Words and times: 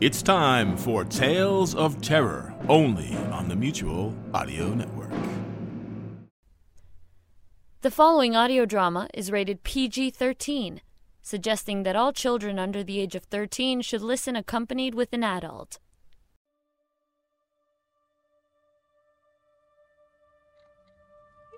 It's 0.00 0.22
time 0.22 0.76
for 0.76 1.04
Tales 1.04 1.76
of 1.76 2.02
Terror, 2.02 2.52
only 2.68 3.14
on 3.30 3.48
the 3.48 3.54
Mutual 3.54 4.12
Audio 4.34 4.74
Network. 4.74 5.12
The 7.82 7.92
following 7.92 8.34
audio 8.34 8.66
drama 8.66 9.08
is 9.14 9.30
rated 9.30 9.62
PG 9.62 10.10
13, 10.10 10.80
suggesting 11.22 11.84
that 11.84 11.94
all 11.94 12.12
children 12.12 12.58
under 12.58 12.82
the 12.82 12.98
age 12.98 13.14
of 13.14 13.22
13 13.22 13.82
should 13.82 14.02
listen 14.02 14.34
accompanied 14.34 14.96
with 14.96 15.12
an 15.12 15.22
adult. 15.22 15.78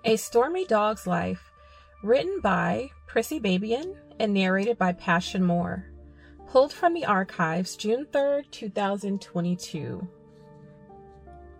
A 0.05 0.15
Stormy 0.15 0.65
Dog's 0.65 1.07
Life, 1.07 1.41
written 2.03 2.39
by 2.41 2.91
Prissy 3.07 3.39
Babione 3.39 3.95
and 4.19 4.31
narrated 4.31 4.77
by 4.77 4.93
Passion 4.93 5.43
Moore. 5.43 5.87
Pulled 6.47 6.71
from 6.71 6.93
the 6.93 7.05
archives, 7.05 7.75
June 7.75 8.05
3rd, 8.05 8.49
2022. 8.51 10.07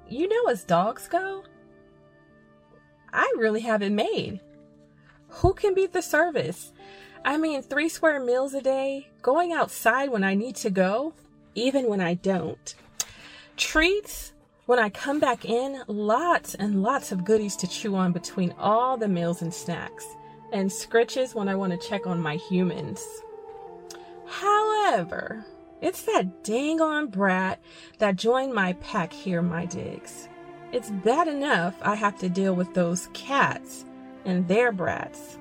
You 0.09 0.27
know, 0.29 0.49
as 0.49 0.63
dogs 0.63 1.09
go, 1.09 1.43
I 3.11 3.33
really 3.37 3.59
have 3.61 3.81
it 3.81 3.91
made. 3.91 4.39
Who 5.27 5.53
can 5.53 5.73
beat 5.73 5.91
the 5.91 6.01
service? 6.01 6.71
I 7.25 7.35
mean, 7.37 7.61
three 7.61 7.89
square 7.89 8.23
meals 8.23 8.53
a 8.53 8.61
day, 8.61 9.09
going 9.21 9.51
outside 9.51 10.09
when 10.09 10.23
I 10.23 10.35
need 10.35 10.55
to 10.57 10.69
go, 10.69 11.13
even 11.53 11.89
when 11.89 11.99
I 11.99 12.13
don't. 12.13 12.73
Treats 13.57 14.31
when 14.67 14.79
I 14.79 14.89
come 14.89 15.19
back 15.19 15.43
in, 15.43 15.83
lots 15.87 16.55
and 16.55 16.81
lots 16.81 17.11
of 17.11 17.25
goodies 17.25 17.57
to 17.57 17.67
chew 17.67 17.95
on 17.95 18.13
between 18.13 18.53
all 18.57 18.95
the 18.95 19.07
meals 19.09 19.41
and 19.41 19.53
snacks, 19.53 20.05
and 20.53 20.69
scritches 20.69 21.35
when 21.35 21.49
I 21.49 21.55
want 21.55 21.73
to 21.73 21.87
check 21.89 22.07
on 22.07 22.21
my 22.21 22.35
humans. 22.35 23.05
However, 24.29 25.45
it's 25.81 26.01
that 26.03 26.43
dang 26.43 26.81
on 26.81 27.07
brat 27.07 27.59
that 27.99 28.15
joined 28.15 28.53
my 28.53 28.73
pack 28.73 29.13
here, 29.13 29.41
my 29.41 29.65
digs. 29.65 30.27
It's 30.71 30.89
bad 30.89 31.27
enough 31.27 31.75
I 31.81 31.95
have 31.95 32.17
to 32.19 32.29
deal 32.29 32.53
with 32.53 32.73
those 32.73 33.09
cats 33.13 33.85
and 34.25 34.47
their 34.47 34.71
brats. 34.71 35.37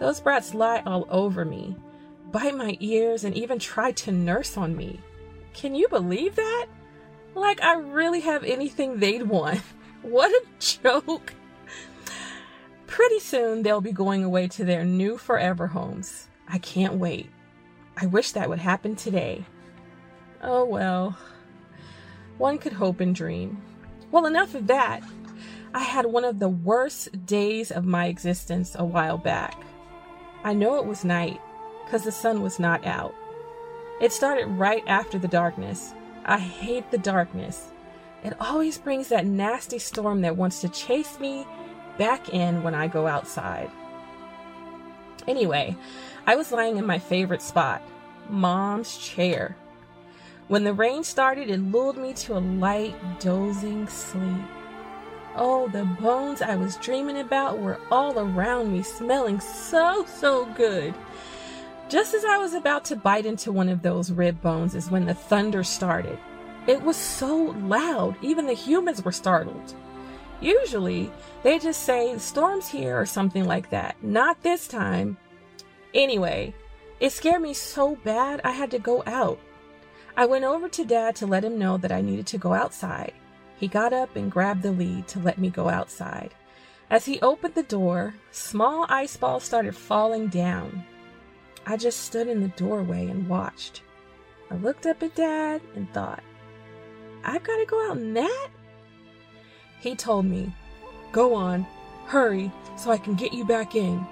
Those 0.00 0.20
brats 0.20 0.54
lie 0.54 0.82
all 0.84 1.06
over 1.10 1.44
me, 1.44 1.76
bite 2.32 2.56
my 2.56 2.76
ears, 2.80 3.24
and 3.24 3.36
even 3.36 3.58
try 3.58 3.92
to 3.92 4.12
nurse 4.12 4.56
on 4.56 4.76
me. 4.76 5.00
Can 5.54 5.74
you 5.74 5.88
believe 5.88 6.36
that? 6.36 6.66
Like 7.34 7.62
I 7.62 7.74
really 7.74 8.20
have 8.20 8.42
anything 8.44 8.98
they'd 8.98 9.22
want. 9.22 9.60
What 10.00 10.30
a 10.30 10.44
joke. 10.60 11.34
Pretty 12.86 13.18
soon 13.18 13.64
they'll 13.64 13.80
be 13.80 13.90
going 13.90 14.22
away 14.22 14.46
to 14.46 14.64
their 14.64 14.84
new 14.84 15.18
forever 15.18 15.66
homes. 15.66 16.28
I 16.48 16.58
can't 16.58 16.94
wait. 16.94 17.28
I 18.00 18.06
wish 18.06 18.32
that 18.32 18.48
would 18.48 18.60
happen 18.60 18.94
today. 18.94 19.44
Oh 20.40 20.64
well. 20.64 21.18
One 22.36 22.58
could 22.58 22.72
hope 22.72 23.00
and 23.00 23.12
dream. 23.12 23.60
Well, 24.12 24.26
enough 24.26 24.54
of 24.54 24.68
that. 24.68 25.02
I 25.74 25.80
had 25.80 26.06
one 26.06 26.24
of 26.24 26.38
the 26.38 26.48
worst 26.48 27.26
days 27.26 27.72
of 27.72 27.84
my 27.84 28.06
existence 28.06 28.76
a 28.78 28.84
while 28.84 29.18
back. 29.18 29.60
I 30.44 30.54
know 30.54 30.76
it 30.76 30.86
was 30.86 31.04
night 31.04 31.40
because 31.84 32.04
the 32.04 32.12
sun 32.12 32.40
was 32.40 32.60
not 32.60 32.86
out. 32.86 33.14
It 34.00 34.12
started 34.12 34.46
right 34.46 34.84
after 34.86 35.18
the 35.18 35.26
darkness. 35.26 35.92
I 36.24 36.38
hate 36.38 36.92
the 36.92 36.98
darkness. 36.98 37.72
It 38.22 38.40
always 38.40 38.78
brings 38.78 39.08
that 39.08 39.26
nasty 39.26 39.80
storm 39.80 40.20
that 40.20 40.36
wants 40.36 40.60
to 40.60 40.68
chase 40.68 41.18
me 41.18 41.44
back 41.98 42.28
in 42.28 42.62
when 42.62 42.76
I 42.76 42.86
go 42.86 43.08
outside. 43.08 43.70
Anyway, 45.28 45.76
I 46.26 46.36
was 46.36 46.50
lying 46.50 46.78
in 46.78 46.86
my 46.86 46.98
favorite 46.98 47.42
spot, 47.42 47.82
Mom's 48.30 48.96
chair. 48.96 49.56
When 50.48 50.64
the 50.64 50.72
rain 50.72 51.04
started, 51.04 51.50
it 51.50 51.60
lulled 51.60 51.98
me 51.98 52.14
to 52.14 52.38
a 52.38 52.40
light, 52.40 52.94
dozing 53.20 53.86
sleep. 53.88 54.42
Oh, 55.36 55.68
the 55.68 55.84
bones 55.84 56.40
I 56.40 56.56
was 56.56 56.78
dreaming 56.78 57.18
about 57.18 57.58
were 57.58 57.78
all 57.90 58.18
around 58.18 58.72
me, 58.72 58.82
smelling 58.82 59.38
so, 59.38 60.06
so 60.06 60.46
good. 60.54 60.94
Just 61.90 62.14
as 62.14 62.24
I 62.24 62.38
was 62.38 62.54
about 62.54 62.86
to 62.86 62.96
bite 62.96 63.26
into 63.26 63.52
one 63.52 63.68
of 63.68 63.82
those 63.82 64.10
rib 64.10 64.40
bones 64.40 64.74
is 64.74 64.90
when 64.90 65.04
the 65.04 65.14
thunder 65.14 65.62
started. 65.62 66.18
It 66.66 66.82
was 66.82 66.96
so 66.96 67.54
loud, 67.60 68.16
even 68.22 68.46
the 68.46 68.54
humans 68.54 69.04
were 69.04 69.12
startled. 69.12 69.74
Usually, 70.40 71.10
they 71.42 71.58
just 71.58 71.82
say, 71.82 72.16
storm's 72.18 72.68
here 72.68 72.98
or 72.98 73.06
something 73.06 73.44
like 73.44 73.70
that. 73.70 73.96
Not 74.02 74.42
this 74.42 74.68
time. 74.68 75.16
Anyway, 75.94 76.54
it 77.00 77.10
scared 77.10 77.42
me 77.42 77.54
so 77.54 77.96
bad 77.96 78.40
I 78.44 78.50
had 78.52 78.70
to 78.72 78.78
go 78.78 79.02
out. 79.06 79.38
I 80.16 80.26
went 80.26 80.44
over 80.44 80.68
to 80.68 80.84
Dad 80.84 81.14
to 81.16 81.26
let 81.26 81.44
him 81.44 81.58
know 81.58 81.76
that 81.78 81.92
I 81.92 82.00
needed 82.00 82.26
to 82.28 82.38
go 82.38 82.52
outside. 82.52 83.12
He 83.56 83.68
got 83.68 83.92
up 83.92 84.16
and 84.16 84.30
grabbed 84.30 84.62
the 84.62 84.72
lead 84.72 85.08
to 85.08 85.20
let 85.20 85.38
me 85.38 85.50
go 85.50 85.68
outside. 85.68 86.34
As 86.90 87.04
he 87.04 87.20
opened 87.20 87.54
the 87.54 87.62
door, 87.62 88.14
small 88.30 88.86
ice 88.88 89.16
balls 89.16 89.44
started 89.44 89.76
falling 89.76 90.28
down. 90.28 90.84
I 91.66 91.76
just 91.76 92.00
stood 92.00 92.28
in 92.28 92.40
the 92.40 92.48
doorway 92.48 93.06
and 93.06 93.28
watched. 93.28 93.82
I 94.50 94.56
looked 94.56 94.86
up 94.86 95.02
at 95.02 95.14
Dad 95.14 95.60
and 95.74 95.92
thought, 95.92 96.22
I've 97.24 97.44
got 97.44 97.56
to 97.58 97.66
go 97.66 97.90
out 97.90 97.98
in 97.98 98.14
that? 98.14 98.48
He 99.80 99.94
told 99.94 100.24
me, 100.24 100.52
Go 101.12 101.34
on, 101.34 101.66
hurry, 102.06 102.50
so 102.76 102.90
I 102.90 102.96
can 102.96 103.14
get 103.14 103.32
you 103.32 103.44
back 103.44 103.74
in. 103.74 104.06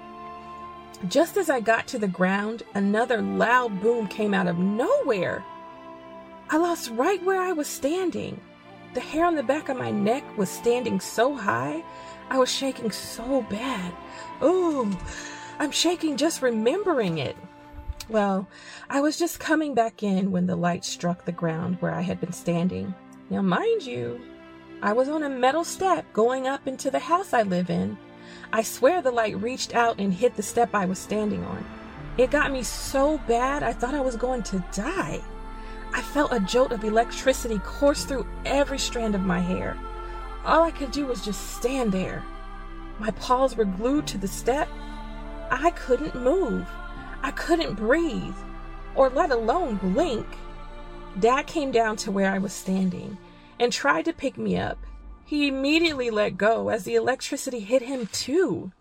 Just 1.07 1.37
as 1.37 1.49
I 1.49 1.59
got 1.59 1.87
to 1.87 1.99
the 1.99 2.07
ground, 2.07 2.63
another 2.73 3.21
loud 3.21 3.81
boom 3.81 4.07
came 4.07 4.33
out 4.33 4.47
of 4.47 4.57
nowhere. 4.57 5.43
I 6.49 6.57
lost 6.57 6.89
right 6.91 7.21
where 7.23 7.41
I 7.41 7.51
was 7.51 7.67
standing. 7.67 8.41
The 8.93 9.01
hair 9.01 9.25
on 9.25 9.35
the 9.35 9.43
back 9.43 9.69
of 9.69 9.77
my 9.77 9.91
neck 9.91 10.23
was 10.37 10.49
standing 10.49 10.99
so 10.99 11.35
high, 11.35 11.83
I 12.29 12.39
was 12.39 12.51
shaking 12.51 12.91
so 12.91 13.41
bad. 13.43 13.93
Oh, 14.41 14.97
I'm 15.59 15.71
shaking 15.71 16.17
just 16.17 16.41
remembering 16.41 17.19
it. 17.19 17.37
Well, 18.09 18.47
I 18.89 19.01
was 19.01 19.17
just 19.17 19.39
coming 19.39 19.73
back 19.73 20.03
in 20.03 20.31
when 20.31 20.47
the 20.47 20.55
light 20.55 20.83
struck 20.83 21.25
the 21.25 21.31
ground 21.31 21.77
where 21.79 21.93
I 21.93 22.01
had 22.01 22.19
been 22.19 22.33
standing. 22.33 22.93
Now, 23.29 23.41
mind 23.41 23.83
you, 23.83 24.21
I 24.81 24.93
was 24.93 25.09
on 25.09 25.23
a 25.23 25.29
metal 25.29 25.63
step 25.63 26.05
going 26.13 26.47
up 26.47 26.67
into 26.67 26.89
the 26.89 26.99
house 26.99 27.33
I 27.33 27.43
live 27.43 27.69
in. 27.69 27.97
I 28.51 28.63
swear 28.63 29.01
the 29.01 29.11
light 29.11 29.41
reached 29.41 29.75
out 29.75 29.99
and 29.99 30.13
hit 30.13 30.35
the 30.35 30.43
step 30.43 30.73
I 30.73 30.85
was 30.85 30.99
standing 30.99 31.43
on. 31.43 31.65
It 32.17 32.31
got 32.31 32.51
me 32.51 32.63
so 32.63 33.19
bad 33.27 33.63
I 33.63 33.73
thought 33.73 33.93
I 33.93 34.01
was 34.01 34.15
going 34.15 34.43
to 34.43 34.63
die. 34.71 35.21
I 35.93 36.01
felt 36.01 36.33
a 36.33 36.39
jolt 36.39 36.71
of 36.71 36.83
electricity 36.83 37.59
course 37.59 38.05
through 38.05 38.27
every 38.45 38.79
strand 38.79 39.15
of 39.15 39.21
my 39.21 39.39
hair. 39.39 39.77
All 40.45 40.63
I 40.63 40.71
could 40.71 40.91
do 40.91 41.05
was 41.05 41.23
just 41.23 41.57
stand 41.57 41.91
there. 41.91 42.23
My 42.99 43.11
paws 43.11 43.55
were 43.55 43.65
glued 43.65 44.07
to 44.07 44.17
the 44.17 44.27
step. 44.27 44.67
I 45.51 45.71
couldn't 45.71 46.15
move. 46.15 46.67
I 47.21 47.31
couldn't 47.31 47.75
breathe, 47.75 48.35
or 48.95 49.09
let 49.09 49.31
alone 49.31 49.75
blink. 49.75 50.25
Dad 51.19 51.47
came 51.47 51.71
down 51.71 51.97
to 51.97 52.11
where 52.11 52.31
I 52.31 52.37
was 52.37 52.53
standing 52.53 53.17
and 53.59 53.71
tried 53.71 54.05
to 54.05 54.13
pick 54.13 54.37
me 54.37 54.57
up. 54.57 54.77
He 55.27 55.49
immediately 55.49 56.09
let 56.09 56.37
go 56.37 56.69
as 56.69 56.85
the 56.85 56.95
electricity 56.95 57.59
hit 57.59 57.81
him 57.81 58.07
too. 58.07 58.71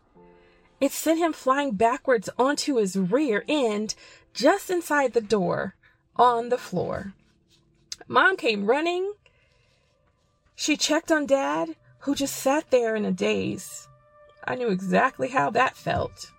It 0.80 0.92
sent 0.92 1.18
him 1.18 1.32
flying 1.32 1.72
backwards 1.72 2.30
onto 2.38 2.76
his 2.76 2.96
rear 2.96 3.44
end 3.48 3.96
just 4.32 4.70
inside 4.70 5.12
the 5.12 5.20
door 5.20 5.74
on 6.14 6.48
the 6.48 6.56
floor. 6.56 7.14
Mom 8.06 8.36
came 8.36 8.66
running. 8.66 9.12
She 10.54 10.76
checked 10.76 11.10
on 11.10 11.26
Dad, 11.26 11.74
who 11.98 12.14
just 12.14 12.36
sat 12.36 12.70
there 12.70 12.94
in 12.94 13.04
a 13.04 13.10
daze. 13.10 13.88
I 14.44 14.54
knew 14.54 14.68
exactly 14.68 15.30
how 15.30 15.50
that 15.50 15.76
felt. 15.76 16.30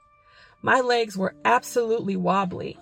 My 0.62 0.80
legs 0.80 1.18
were 1.18 1.36
absolutely 1.44 2.16
wobbly. 2.16 2.80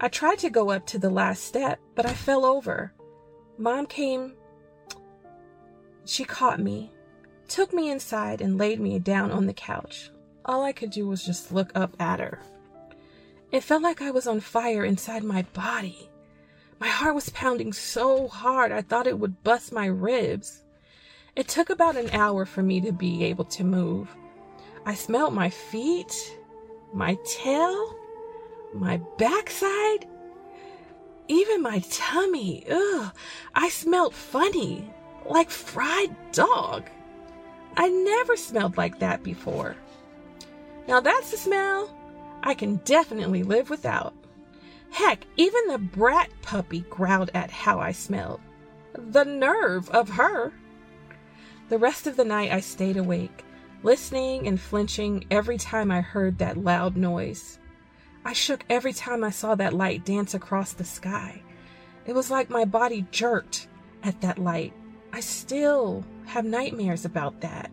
I 0.00 0.06
tried 0.06 0.38
to 0.38 0.50
go 0.50 0.70
up 0.70 0.86
to 0.86 1.00
the 1.00 1.10
last 1.10 1.42
step, 1.42 1.80
but 1.96 2.06
I 2.06 2.14
fell 2.14 2.44
over. 2.44 2.92
Mom 3.58 3.86
came. 3.86 4.34
She 6.04 6.24
caught 6.24 6.60
me, 6.60 6.92
took 7.48 7.72
me 7.72 7.90
inside, 7.90 8.40
and 8.40 8.58
laid 8.58 8.80
me 8.80 8.98
down 8.98 9.30
on 9.30 9.46
the 9.46 9.54
couch. 9.54 10.10
All 10.44 10.62
I 10.62 10.72
could 10.72 10.90
do 10.90 11.06
was 11.06 11.24
just 11.24 11.52
look 11.52 11.72
up 11.74 11.94
at 12.00 12.20
her. 12.20 12.40
It 13.50 13.62
felt 13.62 13.82
like 13.82 14.02
I 14.02 14.10
was 14.10 14.26
on 14.26 14.40
fire 14.40 14.84
inside 14.84 15.24
my 15.24 15.42
body. 15.54 16.10
My 16.80 16.88
heart 16.88 17.14
was 17.14 17.30
pounding 17.30 17.72
so 17.72 18.28
hard 18.28 18.72
I 18.72 18.82
thought 18.82 19.06
it 19.06 19.18
would 19.18 19.42
bust 19.44 19.72
my 19.72 19.86
ribs. 19.86 20.64
It 21.36 21.48
took 21.48 21.70
about 21.70 21.96
an 21.96 22.10
hour 22.10 22.44
for 22.44 22.62
me 22.62 22.80
to 22.82 22.92
be 22.92 23.24
able 23.24 23.44
to 23.46 23.64
move. 23.64 24.14
I 24.84 24.94
smelled 24.94 25.32
my 25.32 25.48
feet, 25.50 26.14
my 26.92 27.16
tail, 27.24 27.94
my 28.74 29.00
backside, 29.18 30.06
even 31.28 31.62
my 31.62 31.78
tummy. 31.90 32.66
Ugh, 32.70 33.12
I 33.54 33.68
smelled 33.70 34.14
funny, 34.14 34.92
like 35.26 35.50
fried 35.50 36.14
dog. 36.32 36.88
I 37.76 37.88
never 37.88 38.36
smelled 38.36 38.76
like 38.76 38.98
that 39.00 39.22
before. 39.22 39.76
Now 40.86 41.00
that's 41.00 41.32
a 41.32 41.36
smell 41.36 41.96
I 42.42 42.54
can 42.54 42.76
definitely 42.84 43.42
live 43.42 43.70
without. 43.70 44.14
Heck, 44.90 45.26
even 45.36 45.66
the 45.66 45.78
brat 45.78 46.30
puppy 46.42 46.80
growled 46.90 47.30
at 47.34 47.50
how 47.50 47.80
I 47.80 47.92
smelled. 47.92 48.40
The 48.92 49.24
nerve 49.24 49.90
of 49.90 50.10
her! 50.10 50.52
The 51.68 51.78
rest 51.78 52.06
of 52.06 52.16
the 52.16 52.24
night 52.24 52.52
I 52.52 52.60
stayed 52.60 52.96
awake, 52.96 53.44
listening 53.82 54.46
and 54.46 54.60
flinching 54.60 55.24
every 55.30 55.56
time 55.56 55.90
I 55.90 56.00
heard 56.02 56.38
that 56.38 56.58
loud 56.58 56.96
noise. 56.96 57.58
I 58.24 58.34
shook 58.34 58.64
every 58.70 58.92
time 58.92 59.24
I 59.24 59.30
saw 59.30 59.54
that 59.54 59.74
light 59.74 60.04
dance 60.04 60.34
across 60.34 60.72
the 60.74 60.84
sky. 60.84 61.42
It 62.06 62.14
was 62.14 62.30
like 62.30 62.50
my 62.50 62.64
body 62.64 63.06
jerked 63.10 63.68
at 64.02 64.20
that 64.20 64.38
light. 64.38 64.74
I 65.14 65.20
still 65.20 66.04
have 66.26 66.44
nightmares 66.44 67.04
about 67.04 67.40
that. 67.40 67.70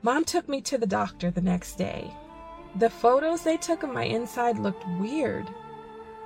Mom 0.00 0.24
took 0.24 0.48
me 0.48 0.62
to 0.62 0.78
the 0.78 0.86
doctor 0.86 1.30
the 1.30 1.42
next 1.42 1.74
day. 1.74 2.10
The 2.76 2.88
photos 2.88 3.42
they 3.42 3.58
took 3.58 3.82
of 3.82 3.92
my 3.92 4.04
inside 4.04 4.58
looked 4.58 4.82
weird. 4.98 5.46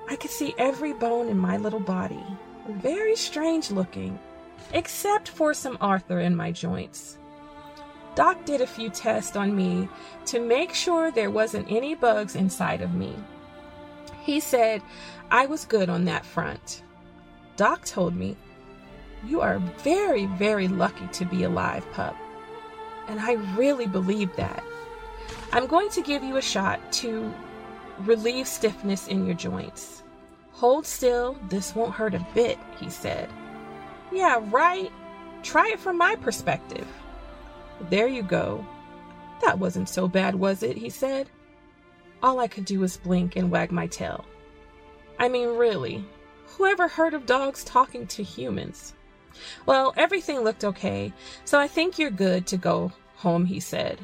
I 0.09 0.15
could 0.15 0.31
see 0.31 0.55
every 0.59 0.93
bone 0.93 1.29
in 1.29 1.37
my 1.37 1.57
little 1.57 1.81
body. 1.81 2.25
Very 2.69 3.17
strange 3.17 3.73
looking, 3.73 4.17
except 4.73 5.29
for 5.29 5.53
some 5.55 5.77
arthur 5.81 6.21
in 6.21 6.37
my 6.37 6.53
joints. 6.53 7.19
Doc 8.15 8.45
did 8.45 8.61
a 8.61 8.67
few 8.67 8.91
tests 8.91 9.35
on 9.35 9.57
me 9.57 9.89
to 10.27 10.39
make 10.39 10.73
sure 10.73 11.11
there 11.11 11.33
wasn't 11.33 11.69
any 11.69 11.97
bugs 11.97 12.37
inside 12.37 12.81
of 12.81 12.95
me. 12.95 13.17
He 14.21 14.39
said 14.39 14.83
I 15.33 15.47
was 15.47 15.65
good 15.65 15.89
on 15.89 16.05
that 16.05 16.25
front. 16.25 16.85
Doc 17.57 17.85
told 17.85 18.15
me, 18.15 18.37
You 19.27 19.41
are 19.41 19.59
very, 19.59 20.27
very 20.27 20.69
lucky 20.69 21.07
to 21.09 21.25
be 21.25 21.45
alive, 21.45 21.89
pup. 21.93 22.17
And 23.09 23.21
I 23.21 23.35
really 23.57 23.87
believe 23.87 24.35
that. 24.37 24.65
I'm 25.53 25.67
going 25.67 25.91
to 25.91 26.03
give 26.03 26.23
you 26.23 26.37
a 26.37 26.43
shot 26.43 26.93
to 26.95 27.33
relieve 28.01 28.49
stiffness 28.49 29.09
in 29.09 29.27
your 29.27 29.35
joints. 29.35 30.03
Hold 30.53 30.87
still, 30.87 31.37
this 31.49 31.75
won't 31.75 31.95
hurt 31.95 32.15
a 32.15 32.27
bit, 32.35 32.59
he 32.79 32.91
said. 32.91 33.29
Yeah, 34.11 34.41
right. 34.51 34.91
Try 35.43 35.69
it 35.69 35.81
from 35.81 35.99
my 35.99 36.17
perspective. 36.17 36.87
There 37.91 38.07
you 38.07 38.23
go. 38.23 38.65
That 39.43 39.59
wasn't 39.59 39.89
so 39.89 40.07
bad, 40.07 40.35
was 40.35 40.63
it? 40.63 40.77
he 40.77 40.91
said. 40.91 41.29
All 42.23 42.39
I 42.39 42.47
could 42.47 42.65
do 42.65 42.81
was 42.81 42.97
blink 42.97 43.35
and 43.37 43.51
wag 43.51 43.73
my 43.73 43.89
tail. 43.89 44.25
I 45.19 45.29
mean, 45.29 45.57
really, 45.57 46.05
whoever 46.47 46.87
heard 46.87 47.15
of 47.15 47.27
dogs 47.27 47.65
talking 47.65 48.07
to 48.09 48.23
humans? 48.23 48.95
Well, 49.67 49.95
everything 49.97 50.41
looked 50.41 50.65
okay, 50.65 51.13
so 51.45 51.59
I 51.59 51.69
think 51.69 51.99
you're 51.99 52.11
good 52.11 52.47
to 52.49 52.57
go 52.57 52.93
home, 53.17 53.47
he 53.47 53.61
said. 53.61 53.99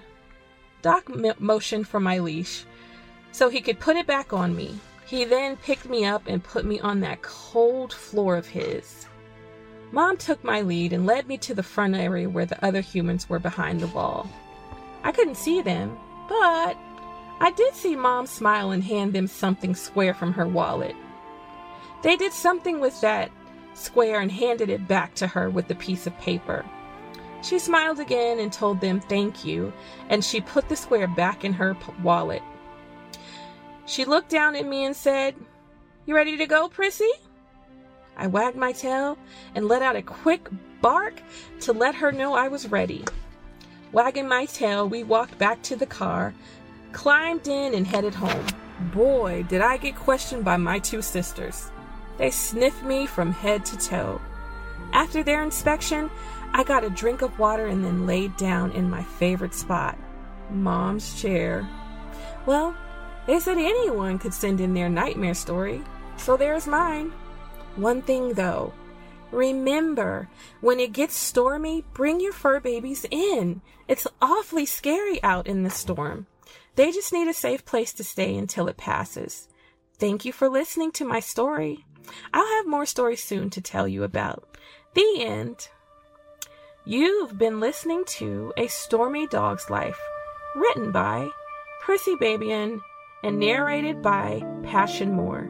Doc 0.82 1.08
motioned 1.40 1.88
for 1.88 2.00
my 2.00 2.18
leash 2.18 2.64
so 3.32 3.48
he 3.48 3.60
could 3.60 3.80
put 3.80 3.96
it 3.96 4.06
back 4.06 4.32
on 4.32 4.56
me. 4.56 4.78
He 5.06 5.24
then 5.24 5.56
picked 5.56 5.88
me 5.88 6.04
up 6.04 6.24
and 6.26 6.42
put 6.42 6.64
me 6.64 6.80
on 6.80 7.00
that 7.00 7.22
cold 7.22 7.92
floor 7.92 8.36
of 8.36 8.46
his. 8.46 9.06
Mom 9.90 10.16
took 10.16 10.44
my 10.44 10.60
lead 10.60 10.92
and 10.92 11.06
led 11.06 11.26
me 11.26 11.38
to 11.38 11.54
the 11.54 11.62
front 11.62 11.94
area 11.94 12.28
where 12.28 12.44
the 12.44 12.62
other 12.64 12.80
humans 12.80 13.28
were 13.28 13.38
behind 13.38 13.80
the 13.80 13.86
wall. 13.88 14.28
I 15.02 15.12
couldn't 15.12 15.36
see 15.36 15.62
them, 15.62 15.96
but 16.28 16.76
I 17.40 17.52
did 17.56 17.74
see 17.74 17.96
Mom 17.96 18.26
smile 18.26 18.70
and 18.70 18.84
hand 18.84 19.14
them 19.14 19.26
something 19.26 19.74
square 19.74 20.12
from 20.12 20.32
her 20.34 20.46
wallet. 20.46 20.94
They 22.02 22.16
did 22.16 22.32
something 22.32 22.80
with 22.80 23.00
that 23.00 23.30
square 23.78 24.20
and 24.20 24.30
handed 24.30 24.68
it 24.68 24.88
back 24.88 25.14
to 25.16 25.26
her 25.26 25.48
with 25.50 25.68
the 25.68 25.74
piece 25.74 26.06
of 26.06 26.18
paper. 26.18 26.64
She 27.42 27.58
smiled 27.58 28.00
again 28.00 28.40
and 28.40 28.52
told 28.52 28.80
them 28.80 29.00
thank 29.00 29.44
you, 29.44 29.72
and 30.08 30.24
she 30.24 30.40
put 30.40 30.68
the 30.68 30.76
square 30.76 31.06
back 31.06 31.44
in 31.44 31.52
her 31.52 31.74
p- 31.74 31.92
wallet. 32.02 32.42
She 33.86 34.04
looked 34.04 34.28
down 34.28 34.56
at 34.56 34.66
me 34.66 34.84
and 34.84 34.94
said, 34.94 35.34
You 36.04 36.14
ready 36.14 36.36
to 36.36 36.46
go, 36.46 36.68
Prissy? 36.68 37.10
I 38.16 38.26
wagged 38.26 38.56
my 38.56 38.72
tail 38.72 39.16
and 39.54 39.68
let 39.68 39.82
out 39.82 39.96
a 39.96 40.02
quick 40.02 40.48
bark 40.82 41.22
to 41.60 41.72
let 41.72 41.94
her 41.94 42.10
know 42.10 42.34
I 42.34 42.48
was 42.48 42.70
ready. 42.70 43.04
Wagging 43.92 44.28
my 44.28 44.44
tail, 44.44 44.88
we 44.88 45.04
walked 45.04 45.38
back 45.38 45.62
to 45.62 45.76
the 45.76 45.86
car, 45.86 46.34
climbed 46.92 47.46
in, 47.46 47.74
and 47.74 47.86
headed 47.86 48.14
home. 48.14 48.46
Boy, 48.92 49.44
did 49.48 49.60
I 49.60 49.76
get 49.76 49.96
questioned 49.96 50.44
by 50.44 50.56
my 50.56 50.78
two 50.80 51.00
sisters. 51.00 51.70
They 52.18 52.30
sniffed 52.30 52.82
me 52.82 53.06
from 53.06 53.32
head 53.32 53.64
to 53.66 53.78
toe. 53.78 54.20
After 54.92 55.22
their 55.22 55.42
inspection, 55.42 56.10
I 56.52 56.64
got 56.64 56.84
a 56.84 56.90
drink 56.90 57.22
of 57.22 57.38
water 57.38 57.66
and 57.66 57.84
then 57.84 58.06
laid 58.06 58.36
down 58.36 58.72
in 58.72 58.90
my 58.90 59.02
favorite 59.02 59.54
spot, 59.54 59.98
Mom's 60.50 61.20
chair. 61.20 61.68
Well, 62.46 62.74
they 63.26 63.38
said 63.38 63.58
anyone 63.58 64.18
could 64.18 64.34
send 64.34 64.60
in 64.60 64.74
their 64.74 64.88
nightmare 64.88 65.34
story, 65.34 65.82
so 66.16 66.36
there's 66.36 66.66
mine. 66.66 67.12
One 67.76 68.02
thing 68.02 68.32
though, 68.32 68.72
remember, 69.30 70.28
when 70.60 70.80
it 70.80 70.92
gets 70.92 71.14
stormy, 71.14 71.84
bring 71.92 72.20
your 72.20 72.32
fur 72.32 72.58
babies 72.58 73.04
in. 73.10 73.60
It's 73.86 74.06
awfully 74.20 74.66
scary 74.66 75.22
out 75.22 75.46
in 75.46 75.62
the 75.62 75.70
storm. 75.70 76.26
They 76.74 76.90
just 76.90 77.12
need 77.12 77.28
a 77.28 77.34
safe 77.34 77.64
place 77.64 77.92
to 77.94 78.04
stay 78.04 78.36
until 78.36 78.68
it 78.68 78.76
passes. 78.76 79.48
Thank 79.98 80.24
you 80.24 80.32
for 80.32 80.48
listening 80.48 80.92
to 80.92 81.04
my 81.04 81.20
story. 81.20 81.84
I'll 82.32 82.56
have 82.56 82.66
more 82.66 82.86
stories 82.86 83.22
soon 83.22 83.50
to 83.50 83.60
tell 83.60 83.86
you 83.88 84.02
about. 84.04 84.44
The 84.94 85.22
end. 85.22 85.68
You've 86.84 87.36
been 87.36 87.60
listening 87.60 88.04
to 88.18 88.52
A 88.56 88.66
Stormy 88.66 89.26
Dog's 89.26 89.68
Life, 89.68 90.00
written 90.54 90.90
by 90.90 91.28
Prissy 91.80 92.16
Babione 92.18 92.80
and 93.22 93.38
narrated 93.38 94.02
by 94.02 94.42
Passion 94.64 95.12
Moore. 95.12 95.48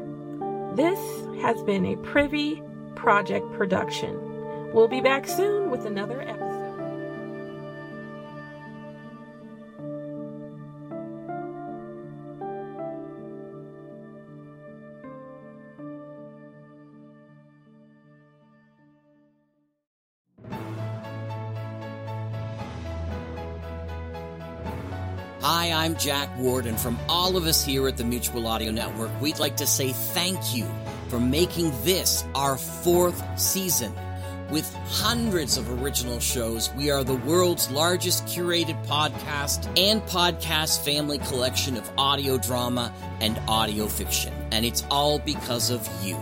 This 0.74 0.98
has 1.42 1.62
been 1.62 1.86
a 1.86 1.96
Privy 1.98 2.62
Project 2.96 3.52
production. 3.52 4.72
We'll 4.72 4.88
be 4.88 5.00
back 5.00 5.26
soon 5.28 5.70
with 5.70 5.86
another 5.86 6.20
episode. 6.20 6.47
Hi, 25.40 25.70
I'm 25.70 25.96
Jack 25.96 26.36
Ward, 26.36 26.66
and 26.66 26.76
from 26.80 26.98
all 27.08 27.36
of 27.36 27.46
us 27.46 27.64
here 27.64 27.86
at 27.86 27.96
the 27.96 28.02
Mutual 28.02 28.48
Audio 28.48 28.72
Network, 28.72 29.08
we'd 29.20 29.38
like 29.38 29.56
to 29.58 29.68
say 29.68 29.92
thank 29.92 30.52
you 30.52 30.66
for 31.10 31.20
making 31.20 31.70
this 31.84 32.24
our 32.34 32.56
fourth 32.56 33.22
season. 33.38 33.92
With 34.50 34.68
hundreds 34.88 35.56
of 35.56 35.80
original 35.80 36.18
shows, 36.18 36.72
we 36.72 36.90
are 36.90 37.04
the 37.04 37.14
world's 37.14 37.70
largest 37.70 38.24
curated 38.24 38.84
podcast 38.86 39.68
and 39.78 40.02
podcast 40.02 40.84
family 40.84 41.18
collection 41.18 41.76
of 41.76 41.88
audio 41.96 42.36
drama 42.36 42.92
and 43.20 43.40
audio 43.46 43.86
fiction. 43.86 44.34
And 44.50 44.64
it's 44.64 44.84
all 44.90 45.20
because 45.20 45.70
of 45.70 45.88
you. 46.02 46.20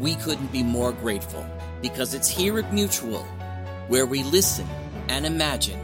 We 0.00 0.16
couldn't 0.16 0.50
be 0.50 0.64
more 0.64 0.90
grateful 0.90 1.46
because 1.80 2.12
it's 2.12 2.28
here 2.28 2.58
at 2.58 2.74
Mutual 2.74 3.22
where 3.86 4.04
we 4.04 4.24
listen 4.24 4.66
and 5.08 5.24
imagine 5.24 5.78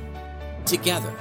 together 0.66 1.16